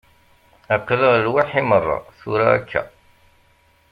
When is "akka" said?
2.57-2.81